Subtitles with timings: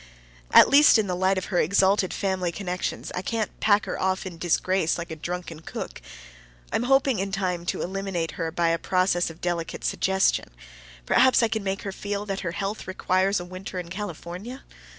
[0.49, 4.25] At least, in the light of her exalted family connections, I can't pack her off
[4.25, 6.01] in disgrace like a drunken cook.
[6.73, 10.49] I am hoping in time to eliminate her by a process of delicate suggestion;
[11.05, 14.63] perhaps I can make her feel that her health requires a winter in California.